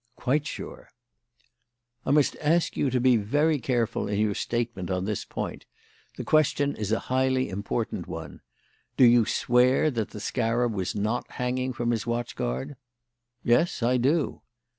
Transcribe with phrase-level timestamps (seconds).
[0.15, 0.89] "Quite sure."
[2.07, 5.67] "I must ask you to be very careful in your statement on this point.
[6.17, 8.41] The question is a highly important one.
[8.97, 12.77] Do you swear that the scarab was not hanging from his watch guard?"
[13.43, 14.41] "Yes, I do."